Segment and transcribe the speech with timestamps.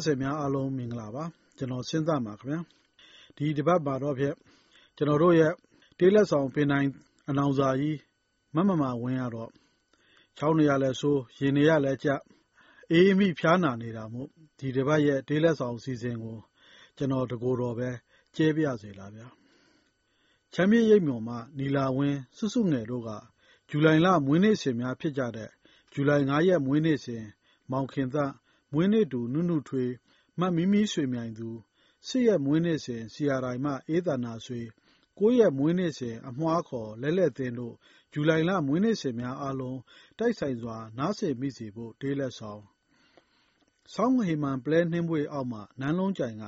[0.00, 1.24] ရရှင်များအားလုံးမင်္ဂလာပါ
[1.58, 2.60] ကျွန်တော်စဉ်းစားပါခင်ဗျာ
[3.36, 4.36] ဒီတပတ်ပါတော့ဖြင့်
[4.96, 5.52] ကျွန်တော်တို့ရဲ့
[5.98, 6.90] တေးလက်ဆောင်ပင်တိုင်း
[7.30, 7.98] အနောင်စာကြီး
[8.54, 9.50] မမမဝင်ရတော့
[10.38, 12.08] ချောင်းနေရလဲဆိုရင်နေရလဲကြ
[12.90, 16.38] အေးမိဖျားနာနေတာမို့ဒီတပတ်ရဲ့တေးလက်ဆောင်စီစဉ်ကို
[16.96, 17.90] ကျွန်တော်တကိုယ်တော်ပဲ
[18.36, 19.26] ကျဲပြစေလားဗျာ
[20.54, 23.10] ချမ်းမြေရိပ်မြော်မှနီလာဝင်းစွစွငယ်တို့က
[23.68, 25.50] ဇူလိုင်လမွေးနေ့စဉ်များဖြစ်ကြတဲ့
[25.92, 27.24] ဇူလိုင်9ရက်မွေးနေ့စဉ်
[27.70, 28.16] မောင်ခင်သ
[28.72, 29.92] မွေးနေ့တူနုနုထွေး
[30.40, 31.48] မမီမီရွှေမြိုင်သူ
[32.06, 34.60] ၈ ရက်မွေးနေ့စဉ်စီယာတိုင်မှ အေးသန္တာဆွေ
[35.18, 37.74] ၉ ရက်မွေးနေ့စဉ် အမွှားခေါ် လဲ့လဲ့သင်းတို့
[38.12, 39.78] ဇူလိုင်လ မွေးနေ့စဉ်များအားလုံး
[40.18, 42.62] တိုက်ဆိုင်စွာ နားဆင်မိစေဖို့ တေးလက်ဆောင်။
[43.94, 46.44] ဆောင်းဟေမာန်ပုလဲနှင်းဘွေ့အောက်မှာ နန်းလုံးကြိုင်က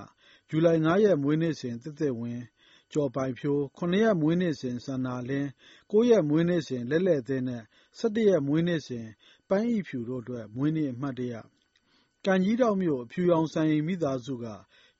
[0.49, 2.41] ဇူလိုင် ၅ ရက်မွေးနေ့စဉ် သစ်သစ်ဝင်း၊
[2.93, 5.49] ကျော်ပိုင်ဖြိုး၊၇ ရက်မွေးနေ့စဉ် စန္ဒာလင်း၊
[5.93, 7.63] ၉ ရက်မွေးနေ့စဉ် လဲ့လဲ့သင်းနဲ့
[7.99, 9.07] ၁၁ ရက်မွေးနေ့စဉ်
[9.49, 11.35] ပန်းအိဖြူတို့အတွက် မွေးနေ့အမှတ်တရ
[12.27, 14.47] ကံကြီးထောင့်မြို့ အဖြူရောင်စံအိမ်မိသားစုက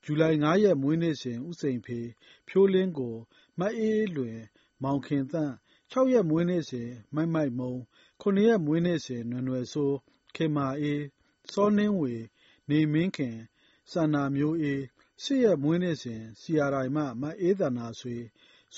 [0.05, 1.99] ဇူလိုင် ၅ ရက် မွေးနေ့စဉ် ဦးစိန်ဖေ၊
[2.49, 3.15] ဖြိုးလင်းကို၊
[3.59, 4.37] မအေးအေးလွင်၊
[4.83, 5.53] မောင်ခင်သန့်၊
[5.93, 7.81] ၆ ရက်မွေးနေ့စဉ် မိုက်မိုက်မုန်း၊
[8.35, 9.95] ၇ ရက်မွေးနေ့စဉ် နွယ်နွယ်စိုး၊
[10.37, 11.01] ခင်မာအေး၊
[11.53, 12.15] စောနှင်းဝေ၊
[12.71, 13.37] နေမင်းခင်၊
[13.91, 14.81] စန္ဒာမျိုးအေး၊
[15.25, 18.17] ၈ ရက်မွေးနေ့စဉ်စီယာတိုင်မှမအေးသန္တာဆွေ၊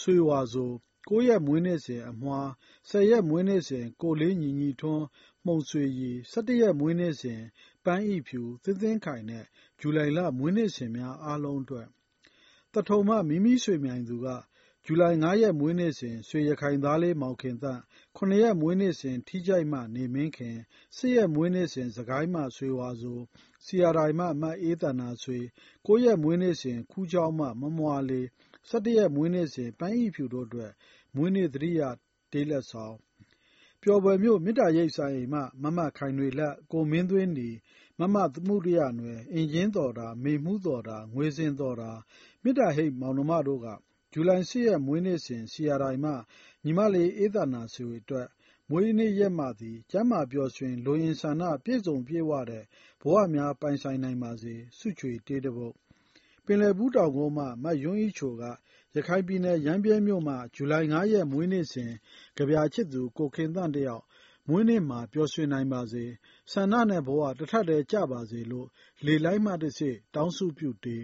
[0.00, 0.72] ဆွေဝါဆို၊
[1.09, 2.48] ၉ ရက်မွေးနေ့စဉ် အမွှား၊
[2.91, 5.05] ၁၀ ရက်မွေးနေ့စဉ် ကိုလေးညီညီထွန်း၊
[5.45, 7.41] မှုန်ဆွေရည်၊၁၁ ရက်မွေးနေ့စဉ်
[7.85, 9.45] ပန်းအိဖြူ၊သင်းသင်းခိုင်နဲ့
[9.79, 11.89] ဇူလိုင်လ မွေးနေ့စဉ်များ အားလုံးအတွက်။
[12.73, 14.29] သထုံမှ မီးမီးရွှေမြိုင်သူက
[14.85, 17.81] ဇူလိုင် ၅ ရက် မွေးနေ့စဉ် ရွှေရခိုင်သားလေး မောင်ခင်သန့်၊
[18.19, 20.57] ၇ ရက် မွေးနေ့စဉ် ထီးချိုင့်မှ နေမင်းခင်၊
[20.99, 23.19] ၈ ရက် မွေးနေ့စဉ် စစ်ကိုင်းမှ ဆွေဝါဆို၊
[23.65, 25.39] စီယာတိုင်မှ မအေးသန္တာဆွေ၊
[25.87, 28.27] ၉ ရက်မွေးနေ့စဉ် ခူးချောင်းမှ မမွှာလေး၊
[28.71, 30.73] ၁၁ ရက်မွေးနေ့စဉ် ပန်းအိဖြူတို့အတွက်
[31.17, 31.81] မွေးနေ့ သတိရ
[32.33, 32.94] တေးလက်ဆောင်။
[33.87, 37.49] ပျော်ဘွယ်မြို့ မေတ္တာရိပ်စံအိမ်မှ မမခိုင်နွေလတ်၊ကိုမင်းသွေးနီ၊
[37.99, 41.91] မမသမုဒယနွယ်၊အင်ကြင်းသော်တာ၊မေမှူးသော်တာ၊ငွေစင်သော်တာ၊
[42.43, 43.67] မေတ္တာဟိတ် မောင်နှမတို့က
[44.12, 46.12] ဇူလိုင်၈ရက် မွေးနေ့စဉ်စီယာတိုင်မှ
[46.65, 48.28] ညီမလေး အေးသန္တာဆွေအတွက်
[48.71, 52.65] မွေးနေ့ရက်မှသည် ကျန်းမာပျော်ရွှင် လိုအင်ဆန္ဒပြည့်စုံပြည့်ဝတဲ့
[53.03, 55.75] ဘဝများ ပိုင်ဆိုင်နိုင်ပါစေ ဆုချွေတေးတပုဒ်။
[56.44, 58.44] ပင်လယ်ဘူးတောင်ကုန်းမှ မယွန်းအိချိုက
[58.97, 61.93] ရခိုင်ပြည်နယ် ရမ်းဗြဲမြို့မှဇူလိုင် ၅ ရက် မွေးနေ့စဉ်
[62.38, 64.05] ကဗျာချစ်သူ ကိုခင်သန့်တယောက်
[64.49, 66.05] မွေးနေ့မှာ ပျော်ရွှင်နိုင်ပါစေ၊
[66.53, 68.69] ဆန္ဒနဲ့ဘဝ တထပ်တည်းကျပါစေလို့
[69.05, 71.03] လေလှိုင်းမှတဆင့် တောင်းစုပြုတေး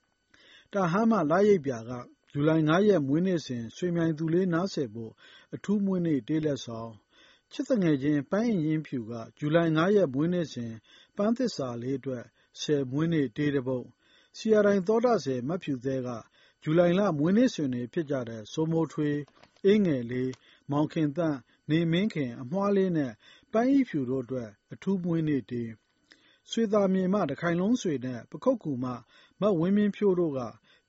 [0.72, 1.90] ။တာဟန်းမှ လရိပ်ပြာက
[2.30, 5.12] ဇူလိုင် ၅ ရက် မွေးနေ့စဉ် ရွှေမြိုင်သူလေး နားဆင်ဖို့
[5.54, 6.90] အထူးမွေးနေ့ တေးလက်ဆောင်။
[7.52, 10.72] ချစ်သူငယ်ချင်း ပန်းအိမ်ရင်းဖြူက ဇူလိုင် ၅ ရက် မွေးနေ့စဉ်
[11.16, 12.24] ပန်းသစ္စာလေးအတွက်
[12.60, 13.86] ဆည်မွေးနေ့ တေးတပုဒ်။
[14.38, 16.08] စီယာတိုင် သောတဆည်မဖြူသဲက
[16.62, 19.16] ဇူလိုင်လ မွေးနေ့စဉ်တွေဖြစ်ကြတဲ့ စိုးမိုးထွေး၊
[19.66, 20.28] အေးငယ်လေး၊
[20.70, 21.36] မောင်ခင်သန့်၊
[21.70, 23.12] နေမင်းခင်၊အမွှားလေးနဲ့
[23.52, 25.68] ပန်းအိဖြူတို့အတွက် အထူးမွေးနေ့တေး။
[26.50, 28.92] ဆွေသာမြေမှတခိုင်လုံးဆွေနဲ့ ပခုက္ကူမှ
[29.40, 30.40] မဝင်းမင်းဖြိုးတို့က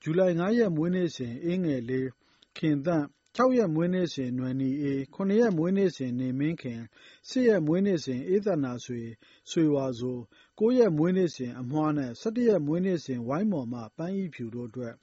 [0.02, 2.08] ဇူလိုင် ၅ ရက်မွေးနေ့စဉ် အေးငယ်လေး၊
[2.58, 3.06] ခင်သန့်၊
[3.38, 6.82] ၆ ရက်မွေးနေ့စဉ် နွယ်နီအေး၊၇ ရက်မွေးနေ့စဉ် နေမင်းခင်၊
[7.32, 9.02] ၈ ရက်မွေးနေ့စဉ် အေးသန္တာဆွေ၊
[9.50, 10.18] ဆွေဝါဆို၊
[10.60, 14.96] ၉ ရက်မွေးနေ့စဉ် အမွှားနဲ့ ၁၁ ရက်မွေးနေ့စဉ် ဝိုင်းမော်မှပန်းအိဖြူတို့အတွက်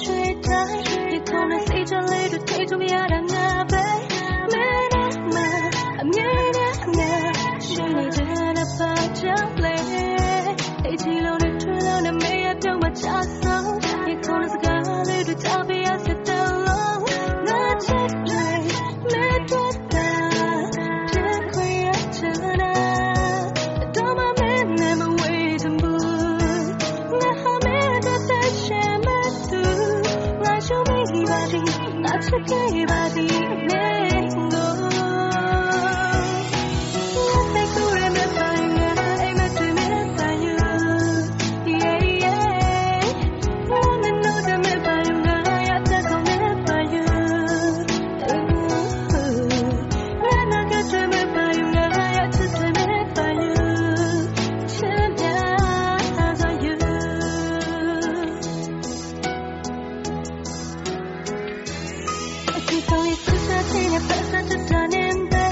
[0.00, 3.84] ချွေတိုင်းဒီခုနဲ့စိတ်ချလေးတို့ထိတ်ထုံရတာငါပဲ
[4.52, 5.36] မင်းနဲ့မ
[6.02, 7.12] အမြဲတမ်းငါ
[7.68, 8.28] ရှိနေတဲ့
[8.78, 9.76] ပါချောင်းလေ
[10.86, 12.80] အချီလုံးနဲ့ထွေးလုံးနဲ့မေးရပြုံး
[62.56, 65.43] အခုဆုံးရစစချင်း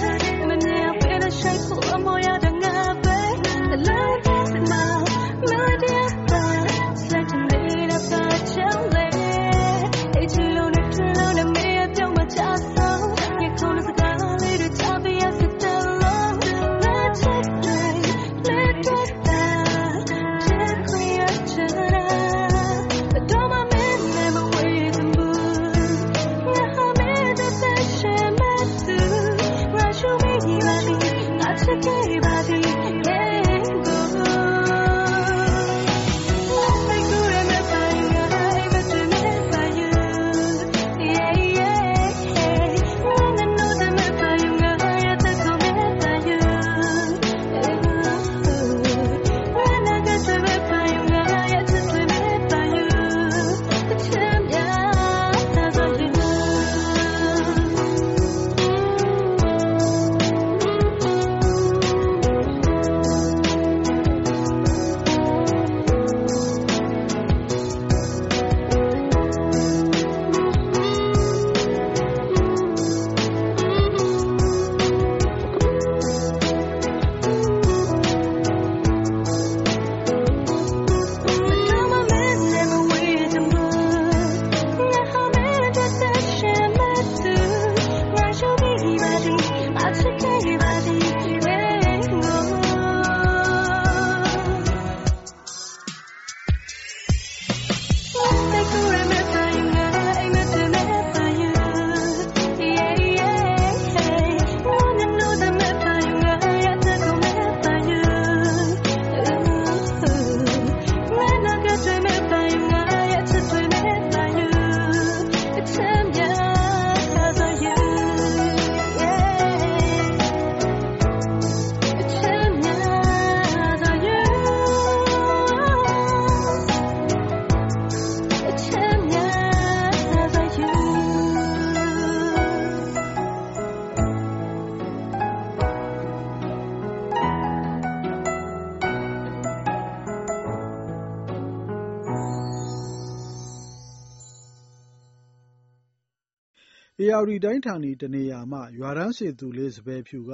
[147.13, 150.33] ရာဝတီတိုင်းဌာနီတနေရာမှ ရွာတန်းစေသူလေးစပယ်ဖြူက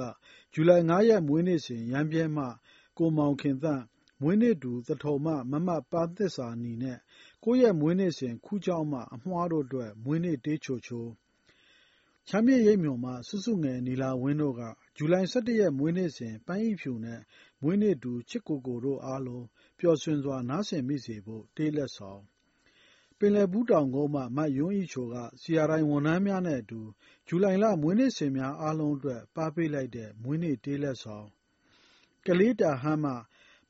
[0.53, 2.45] ဇူလိုင် ၅ ရက် မွေးနေ့စဉ် ရမ်းဗြဲမှ
[2.97, 3.81] ကိုမောင်ခင်သန့်၊
[4.21, 6.97] မွေးနေ့တူ သထုံမှ မမပန်းသစ္စာနီနဲ့
[7.43, 11.05] ၉ရက်မွေးနေ့စဉ် ခူးချောင်းမှ အမွှားတို့အတွက် မွေးနေ့တေးချိုချို၊
[12.27, 14.61] ချမ်းမြေ့ရိပ်မြော်မှ စုစုငယ် နီလာဝင်းတို့က
[14.97, 17.19] ဇူလိုင် ၁၁ ရက် မွေးနေ့စဉ် ပန်းအိဖြူနဲ့
[17.61, 19.45] မွေးနေ့တူ ချစ်ကိုကိုတို့အားလုံး
[19.79, 22.21] ပျော်ရွှင်စွာ နားဆင်မိစေဖို့ တေးလက်ဆောင်၊
[23.21, 26.81] ပင်လယ်ဘူးတောင်ကုန်းမှ မယွန်းအိချိုကစီအာတိုင်ဝန်ထမ်းများနဲ့အတူ
[27.27, 31.25] ဇူလိုင်လ မွေးနေ့စဉ်များအားလုံးအတွက်ပါးပေးလိုက်တဲ့ မွေးနေ့တေးလက်ဆောင်၊
[32.25, 33.13] ကလေးတာဟန်းမှ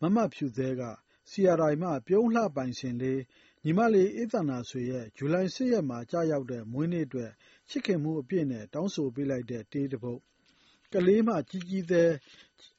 [0.01, 0.81] မမဖြူသဲက
[1.29, 3.21] စီအာတိုင်မှ ပြုံးလှပိုင်ရှင်လေး
[3.63, 7.31] ညီမလေး အေးသန္တာဆွေရဲ့ ဇူလိုင် ၈ ရက်မှာ ကျရောက်တဲ့ မွေးနေ့အတွက်
[7.69, 10.19] ချစ်ခင်မှုအပြည့်နဲ့ တောင်းဆိုပေးလိုက်တဲ့ တေးတစ်ပုဒ်၊
[10.93, 12.03] ကလေးမှကြီးကြီးသဲ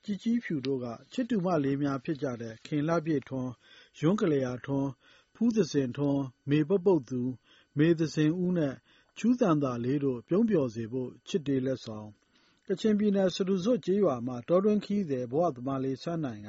[0.04, 3.50] ကြီးကြီးဖြူတို့က ချစ်တူမလေးများဖြစ်ကြတဲ့ ခင်လှပြည့်ထွန်း၊
[3.98, 4.88] ယွန်းကလျာထွန်း၊
[5.42, 7.22] ဖူးသဇင်ထွန်း၊မေပုပ်ပုပ်သူ၊
[7.78, 8.74] မေသဇင်ဦးနဲ့
[9.18, 12.08] ချူးသံသာလေးတို့ ပြုံးပျော်စေဖို့ ချစ်တေးလက်ဆောင်၊
[12.66, 16.48] ကချင်ပြည်နယ်စတုဇွပ်ကျေးရွာမှ တောတွင်းခရီးသည် ဘဝသမားလေး စန်းနိုင်က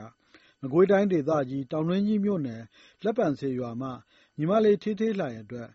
[0.62, 2.64] မကွေးတိုင်းဒေသကြီး တောင်တွင်းကြီးမြို့နယ်
[3.04, 3.90] လက်ပံဆိပ်ရွာမှ
[4.38, 5.70] ညီမလေးဌေးဌေးလှိုင်အတွက်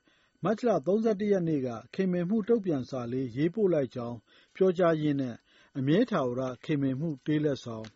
[0.45, 0.97] မတ်လ ၃၁
[1.33, 4.19] ရက်နေ့က ခင်မင်မှုတုံ့ပြန်စာလေး ရေးပို့လိုက်ကြောင်း
[4.55, 5.37] ပြောကြားရင်းနဲ့
[5.79, 7.87] အမြဲထာဝရ ခင်မင်မှုတေးလက်ဆောင်၊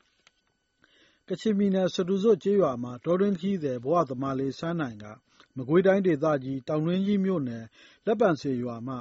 [1.33, 5.05] ကချင်ပြည်နယ်စတုဇွပ်ကျေးရွာမှတောတွင်းခရီးသည် ဘဝသမားလေး စန်းနိုင်က
[5.57, 7.65] မကွေးတိုင်းဒေသကြီး တောင်တွင်းကြီးမြို့နယ်
[8.07, 8.97] လက်ပံဆိပ်ရွာမှ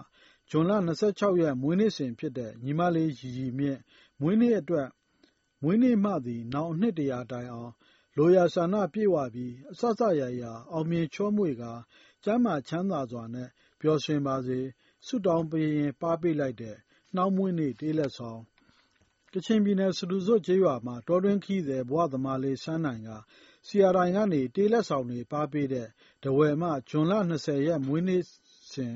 [0.50, 3.80] ဇွန်လ ၂၆ ရက် မွေးနေ့စဉ်ဖြစ်တဲ့ ညီမလေး ရီရီမြင့်
[4.22, 4.88] မွေးနေ့အတွက်
[5.64, 7.72] မွေးနေ့မှသည် နောင်အနှစ်တရာတိုင်အောင်
[8.18, 11.72] လိုရာဆန္ဒပြည့်ဝပြီး အစစအရာရာ အောင်မြင်ချောမွေ့ကာ
[12.24, 13.50] ကျန်းမာချမ်းသာစွာနဲ့
[13.82, 14.60] ပျော်ရွှင်ပါစေ
[15.06, 16.76] ဆုတောင်းပေးရင်း ပါးပေးလိုက်တဲ့
[17.16, 18.40] နှောင်းမွေးနေ့ တေးလက်ဆောင်၊
[19.34, 23.10] ကချင်ပြည်နယ်စတုဇွပ်ကျေးရွာမှတောတွင်းခရီးသည် ဘဝသမားလေးစန်းနိုင်က
[23.68, 25.88] စီအာတိုင်ကနေ တေးလက်ဆောင်တွေ ပါးပေးတဲ့
[26.22, 28.22] ထားဝယ်မှဇွန်လ ၂၀ ရက် မွေးနေ့
[28.72, 28.96] စဉ်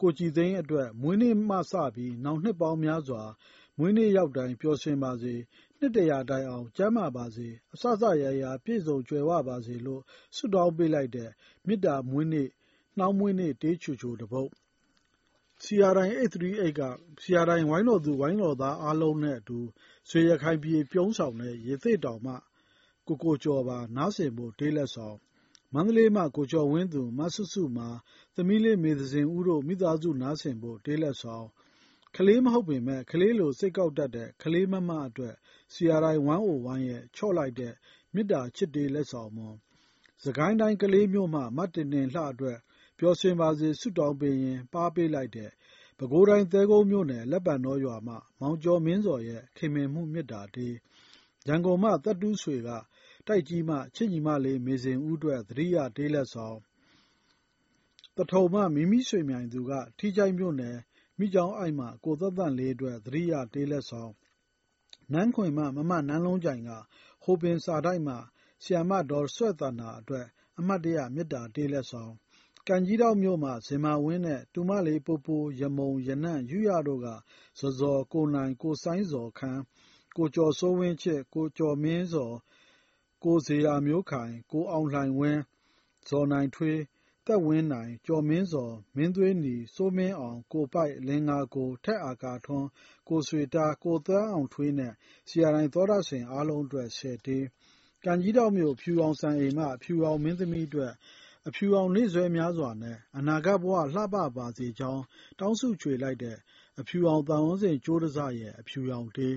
[0.00, 3.22] ကိုကြည်သိန်းအတွက် မွေးနေ့မှစပြီး နောင်နှစ်ပေါင်းများစွာ
[3.78, 5.34] မွေးနေ့ရောက်တိုင်း ပျော်ရွှင်ပါစေ
[5.78, 10.02] နှစ်တရာတိုင်အောင် ကျန်းမာပါစေ အစစအရာရာ ပြည့်စုံကြွယ်ဝပါစေလို့
[10.36, 11.30] ဆုတောင်းပေးလိုက်တဲ့
[11.66, 12.48] မေတ္တာမွေးနေ့
[12.98, 14.50] နှောင်းမွေးနေ့ တေးချိုချိုတစ်ပုဒ်၊
[15.64, 16.80] စီအာတိုင်838က
[17.22, 19.58] စီအာတိုင်ဝိုင်းတော်သူ ဝိုင်းတော်သားအားလုံးနဲ့အတူ
[20.08, 22.34] ဇွပ်ရခိုင်ပြည်ပြုံးဆောင်တဲ့ ရသေ့တောင်မှ
[23.06, 25.16] ကိုကိုကျော်ပါ နားဆင်ဖို့ တေးလက်ဆောင်၊
[25.72, 27.88] မန္တလေးမှ ကိုကျော်ဝင်းသူ မစုစုမှာ
[28.34, 31.46] သမီးလေးမေသဇင်ဦးတို့ မိသားစုနားဆင်ဖို့ တေးလက်ဆောင်၊
[32.16, 35.34] ကလေးမဟုတ်ပေမယ့်ကလေးလို စိတ်ကောက်တတ်တဲ့ ကလေးမမအတွက်
[35.72, 37.74] စီအာတိုင်101 ရဲ့ ချော့လိုက်တဲ့
[38.14, 39.56] မေတ္တာချစ်တေးလက်ဆောင်မွှန်၊
[40.22, 42.58] စစ်ကိုင်းတိုင်း ကလေးမြို့မှ မတင်တင်လှအတွက်
[43.04, 45.50] ပျော်ရွှင်ပါစေ ဆုတောင်းပေးရင်း ပါးပေးလိုက်တဲ့
[45.98, 50.72] ပဲခူးတိုင်း သဲကုန်းမြို့နယ် လက်ပံတောရွာမှ မောင်ကျော်မင်းဇော်ရဲ့ ခင်မင်မှုမေတ္တာတေး၊
[51.46, 52.70] ရန်ကုန်မှ သက်တူးဆွေက
[53.26, 56.56] တိုက်ကြီးမှ ချစ်ညီမလေး မေဇင်ဦးအတွက် သတိရတေးလက်ဆောင်၊
[58.16, 60.76] သထုံမှ မီးမီးရွှေမြိုင်သူက ထီးချိုင့်မြို့နယ်
[61.18, 64.10] မိကျောင်းအိုင့်မှ ကိုသက်သန့်လေးအတွက် သတိရတေးလက်ဆောင်၊
[65.12, 66.70] နန်းခွင်မှ မမနန်းလုံးကြိုင်က
[67.22, 68.14] ဟိုပင်စာတိုက်မှ
[68.62, 70.26] ဆရာမ ဒေါ်ဆွဲ့သန္တာအတွက်
[70.58, 72.12] အမှတ်တရ မေတ္တာတေးလက်ဆောင်၊
[72.68, 77.08] ကံကြီးဒေါင့်မြို့မှဇင်မာဝင်းနဲ့တူမလေး ပိုးပိုးရမုံရနံ့ယုယတို့က
[77.58, 79.62] ဇော်ဇော် ကိုနိုင် ကိုစိုင်းဇော်ခမ်း
[80.16, 82.36] ကိုကျော်စိုးဝင်းချစ် ကိုကျော်မင်းဇော်
[83.24, 85.40] ကိုဇေယျာမျိုးခိုင် ကိုအောင်လှိုင်ဝင်း
[86.08, 86.80] ဇော်နိုင်ထွေး
[87.26, 92.68] သက်ဝင်းနိုင် ကျော်မင်းဇော် မင်းသွေးနီ စိုးမင်းအောင် ကိုပိုက် လင်္ကာကို ထက်အာကာထွန်း
[93.08, 94.92] ကိုဆွေတား ကိုသန်းအောင်ထွေးနဲ့
[95.28, 97.42] စီအာတိုင်သောတရှင် အားလုံးအတွက် ၁၀ တေး၊
[98.04, 100.92] ကံကြီးဒေါင့်မြို့အဖြူရောင်စံအိမ်မှအဖြူရောင်မင်းသမီးအတွက်
[101.48, 105.02] အဖြူရောင်နေ့စွဲများစွာနဲ့ အနာဂတ်ဘဝလှပပါစေကြောင်း
[105.38, 106.36] တောင်းဆုချွေလိုက်တဲ့
[106.80, 109.36] အဖြူရောင်သံယောဇဉ်ကြိုးတစရဲ့ အဖြူရောင်တေး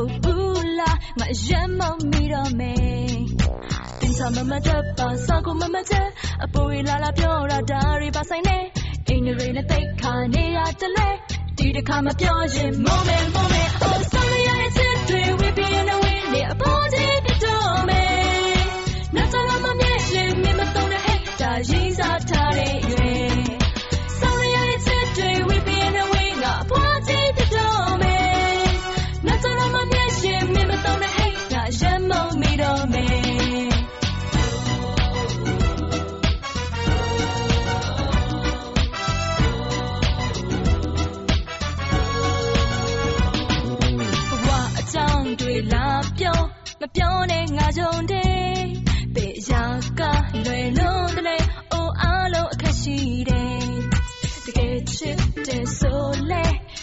[0.00, 1.80] ဟုတ်ဘူးလားငါရဲ့မ
[2.10, 3.14] မိတော့မယ်
[4.00, 6.08] တင်ချမမတက်ပါစာကိုမမတက်
[6.44, 8.58] အပေါ်လာလာပြောတာဒါတွေပါဆိုင်နေ
[9.08, 11.08] အင်းတွေနဲ့တိတ်ခါနေရတလဲ
[11.56, 13.39] ဒီတစ်ခါမပြောရင် moment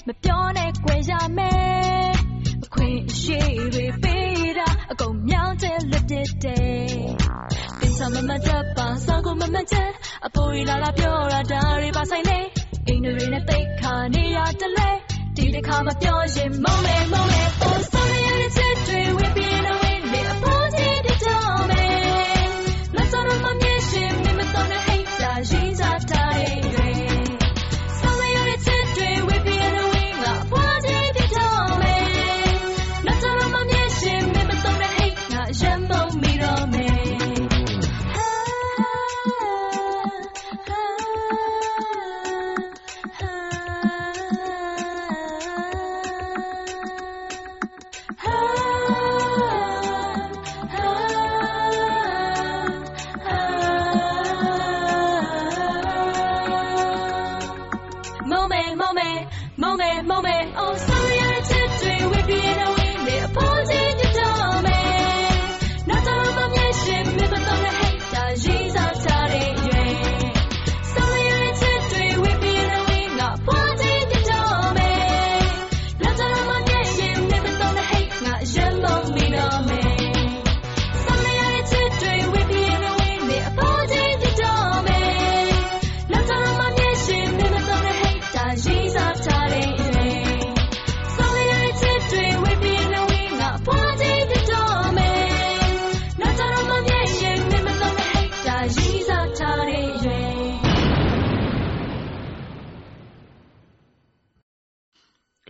[0.07, 2.11] မပြောနဲ့ကြွယ်ရမယ်
[2.65, 6.67] အခွင့်အရေးတွေပေးတာအကုန်မြောင်းတဲ့လွတ်ပြစ်တယ်
[7.79, 9.89] ပြန်စမမတတ်ပါစောက်ကိုမမချက်
[10.25, 12.39] အပေါ်ရလာလာပြောတာဒါတွေပါဆိုင်လေ
[12.87, 14.89] အိမ်တွေနဲ့တိတ်ခါနေရတလဲ
[15.35, 18.06] ဒီတစ်ခါမပြောရင်မုန်းလေမုန်းလေပို့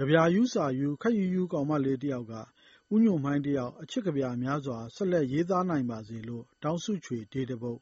[0.08, 2.34] ကြပြာယူစာယူခက်ယူယူကောင်မလေးတယောက်က
[2.94, 7.80] ဥညွန့်မိုင်းတယောက် အချစ်ကြပြာများစွာ ဆက်လက်ရေးသားနိုင်ပါစေလို့ တောင်းစုချွေဒေးတပုတ်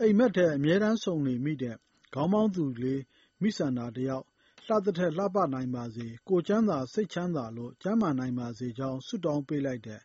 [0.00, 1.76] အိမ်မက်တဲ့အမြဲတမ်းစုံနေမိတဲ့
[2.14, 3.02] ခေါင်းပေါင်းသူလေး
[3.40, 4.24] မိဆန္ဒတယောက်
[4.66, 10.00] လှတဲ့ထက်လှပနိုင်ပါစေ ကိုချမ်းသာစိတ်ချမ်းသာလို့ ကျမ်းမာနိုင်ပါစေကြောင်း ဆုတောင်းပေးလိုက်တဲ့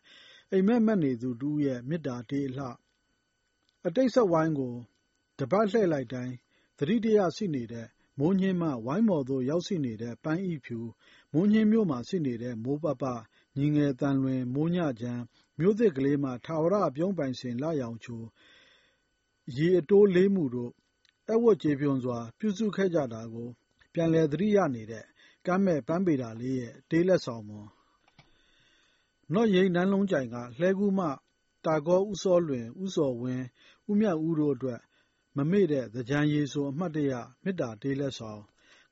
[0.52, 2.68] အိမ်မက်မက်နေသူတူရဲ့ မေတ္တာတေးအလှ
[3.86, 4.74] အတိတ်ဆက်ဝိုင်းကို
[5.38, 6.34] တပတ်လှည့်လိုက်တိုင်း
[6.78, 7.88] သတိတရရှိနေတဲ့
[8.18, 10.80] မိုးညင်းမှ ဝိုင်းမော်သို့ ရောက်ရှိနေတဲ့ ပန်းဤဖြူ
[11.32, 13.04] မိုးညင်းမြို့မှာရှိနေတဲ့ မိုးပပ
[13.56, 15.22] ညီငယ်တန်လွင် မိုးညချမ်း
[15.58, 18.22] မြို့သစ်ကလေးမှထာဝရပြုံးပိုင်ရှင်လာရောင်ချို
[19.56, 20.72] ရေအတိုးလေးမှုတို့
[21.32, 23.48] အဝတ်ကြေပြွန်စွာ ပြုစုခဲ့ကြတာကို
[23.92, 25.04] ပြန်လည်သတိရနေတဲ့
[25.46, 27.68] ကမ်းမဲ့ပန်းပေတာလေးရဲ့ တေးလက်ဆောင်မွန်
[29.34, 31.06] နော့ရိတ်နန်းလုံးကြိုင်က လှဲကူးမှ
[31.64, 33.44] တာကောဥစောလွင်ဥစော်ဝင်း
[33.90, 34.80] ဥမြတ်ဦးတို့အတွက်
[35.36, 38.42] မမေ့တဲ့သကြံရည်ဆို အမှတ်တရ မေတ္တာတေးလက်ဆောင်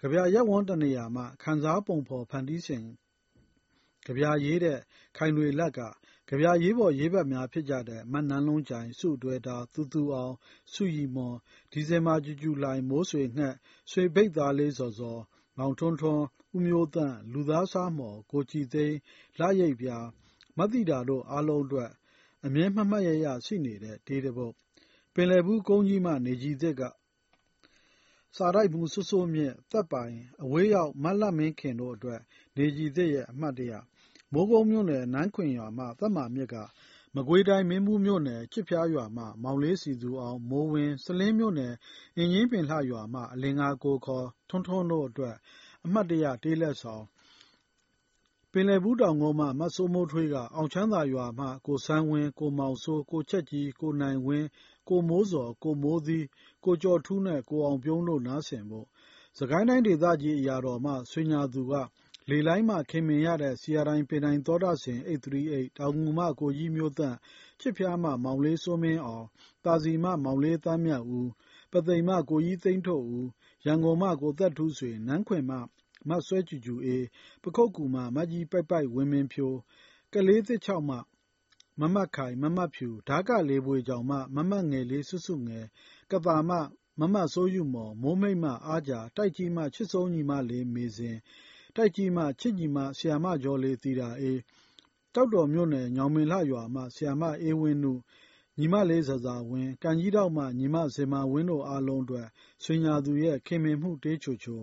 [0.00, 2.84] ကြပြရက်ဝန်းတနေရာမှ ခံစားပုံဖော်ဖန်တီးစဉ်
[4.04, 4.78] ကြပြရေးတဲ့
[5.16, 5.80] ခိုင်လွေလက်က
[6.28, 10.34] ကြပြရေးပေါ်ရေးဘက်များဖြစ်ကြတဲ့မတ်နန်းလုံးကြိုင်စုတွဲတာသူသူအောင်
[10.72, 11.36] စုရီမွန်
[11.72, 13.54] ဒီဇင်ဘာကျူကျူလိုင် မိုးဆွေငှက်
[13.90, 15.22] ဆွေဘိတ်သားလေးစော်စော်
[15.56, 16.24] မောင်ထွန်းထွန်း
[16.54, 18.96] ဦးမျိုးတန့် လူသားစားမော် ကိုကြည်သိန်း
[19.38, 19.98] လရိပ်ပြာ
[20.56, 21.90] မတ်တိတာတို့အားလုံးအတွက်
[22.44, 24.54] အမြဲ မှတ်မှတ်ရရရှိနေတဲ့ဒေးတပုတ်
[25.14, 26.82] ပင်လယ်ဘူးကုန်းကြီးမှ နေကြည်သစ်က
[28.38, 30.14] စာတိုက်မှုဆွဆွမြင့် သက်ပိုင်
[30.44, 32.20] အဝေးရောက်မတ်လမင်းခင်တို့အတွက်
[32.56, 33.72] နေကြည် သစ်ရဲ့ အမှတ်တရ
[34.32, 36.56] မိုးကုံးမြို့နယ် နန်းခွင်ရွာမှသက်မာမြစ်က
[37.14, 41.74] မကွေးတိုင်း မင်းဘူးမြို့နယ်ချစ်ဖျားရွာမှမောင်လေးစီသူအောင် မိုးဝင်းစလင်းမြို့နယ်
[42.16, 45.36] အင်ကြီးပင်လှရွာမှအလင်္ကာကို ခေါ် ထွန်းထွန်းတို့အတွက်
[45.84, 47.04] အမှတ်တရ တေးလက်ဆောင်
[48.52, 54.48] ပင်လယ်ဘူး တောင်ကုန်းမှမတ်စိုးမိုးထွေးက အောင်ချမ်းသာရွာမှ ကိုဆန်းဝင်း ကိုမောင်စိုး ကိုချက်ကြီး ကိုနိုင်ဝင်း
[54.88, 56.26] ကိုမိုးစော် ကိုမိုးသီး
[56.64, 58.86] ကိုကျော်ထူးနဲ့ ကိုအောင်ပြုံးတို့ နားဆင်ဖို့
[59.38, 61.72] စကိုင်းတိုင်းဒေသကြီး အရာတော်မှ ဆွေညာသူက
[62.30, 67.16] လေလိုင်းမှ ခင်မင်ရတဲ့စီရတိုင်းပင်တိုင်းသောတာစဉ်838 တောင်ငူမှ ကိုကြီးမျိုးသန့်
[67.60, 69.26] ချစ်ဖျားမှ မောင်လေးစိုးမင်းအောင်
[69.64, 71.30] တာစီမှ မောင်လေးတမ်းမြတ်ဦး
[71.72, 73.28] ပသိမ်မှ ကိုကြီးသိန်းထုတ်ဦး
[73.66, 75.58] ရန်ကုန်မှ ကိုသက်ထူးဆွေ နန်းခွင်မှ
[76.08, 77.04] မဆွဲကျူကျူအေး
[77.42, 79.58] ပခုတ်ကူမှမကြီးပိုက်ပိုက်ဝင်းမင်းဖြိုး
[80.12, 80.96] ကလေးသစ်ချောက်မှ
[81.80, 85.66] မမတ်ခိုင် မမတ်ဖြူဓာကလေးပွေကြောင်မှ မမတ်ငယ်လေးစွစွငယ်
[86.10, 86.56] ကပါမှ
[87.00, 91.16] မမတ်စိုးယူမော် မိုးမိတ်မှ အားကြတိုက်ကြီးမှ ချစ်ဆုံးညီမလေးမေစဉ်
[91.76, 94.40] တိုက်ကြီးမှ ချစ်ညီမဆီယာမကျော်လေးသီတာအေး
[95.14, 97.94] တောက်တော်မြို့နယ် ညောင်မင်လှရွာမှဆီယာမအေးဝင်းနု
[98.58, 102.26] ညီမလေးဇဇာဝင်းကန်ကြီးတော့မှ ညီမဇေမာဝင်းတို့အားလုံးအတွက်
[102.64, 104.60] ဆွေညာသူရဲ့ ခင်မင်မှုတေးချိုချို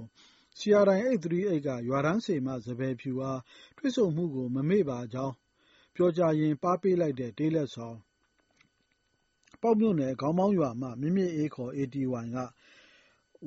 [0.60, 3.41] ဆီယာတိုင်း838 က ရွာတန်းစေမစပယ်ဖြူအား
[3.78, 5.36] တွေ့ဆုံမှုကို မမေ့ပါကြောင်း
[5.96, 7.98] ပြောကြရင်ပါပေးလိုက်တဲ့ တေးလက်ဆောင်
[9.62, 12.38] ပေါက်မြို့နယ် ခေါင်းပေါင်းရွာမှ မြင့်မြင့်အေး ခေါ် ATY က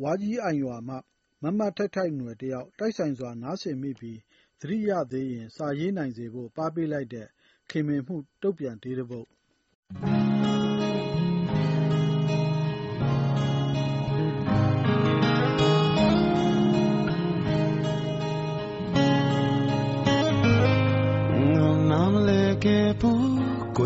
[0.03, 0.97] ဝါကြီးအိုင်ရွာမှ
[1.43, 4.19] မမတ်ထိုက်ထိုက်နွယ် တယောက် တိုက်ဆိုင်စွာ နားဆင်မိပြီး
[4.61, 7.27] သတိရသေးရင် စာရေးနိုင်စေဖို့ ပါပေးလိုက်တဲ့
[7.71, 9.21] ခင်မင်မှု တုတ်ပြန်တေးတပု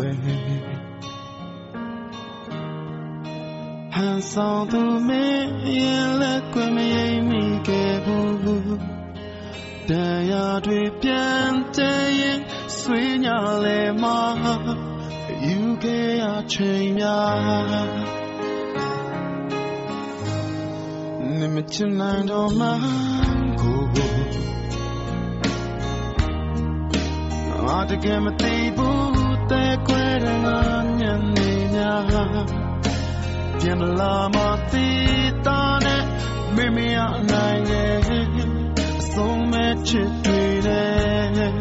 [0.05, 0.15] တ်
[3.93, 8.77] ဟန်ဆောင်သူမင်းရဲ့လက်ကွယ်မရိပ်မိခဲ့ဘူး
[9.89, 9.91] တ
[10.31, 12.39] ရားတွေပြန်တည်ရင်
[12.77, 14.19] ဆွေးညာလဲမှာ
[15.45, 18.13] ယူခဲ့ရချိန်များ
[21.37, 22.67] နေမချင်နိုင်တော့မှ
[23.59, 23.81] ကို
[27.65, 29.12] ငါတကယ်မသိဘူး
[29.73, 30.59] တဲ့ခွဲတဲ့ငါ
[30.99, 31.01] ည
[31.35, 31.93] နေညာ
[33.59, 34.37] ပြန်လာမ
[34.71, 34.87] သိ
[35.45, 36.03] တာနဲ့
[36.55, 37.97] မိမိအနိုင်ရဲ့
[38.99, 41.51] အဆုံးမဲ့ချစ်တွေနဲ့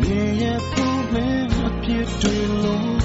[0.00, 2.95] မြင်ရပူမင်းအပြစ်တွေလို့